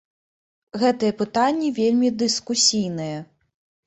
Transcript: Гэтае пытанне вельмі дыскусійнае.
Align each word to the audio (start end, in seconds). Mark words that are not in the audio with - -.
Гэтае 0.83 1.11
пытанне 1.19 1.69
вельмі 1.79 2.09
дыскусійнае. 2.21 3.11